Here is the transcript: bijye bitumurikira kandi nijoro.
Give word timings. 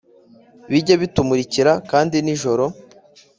bijye 0.71 0.95
bitumurikira 1.01 1.71
kandi 1.91 2.15
nijoro. 2.25 2.63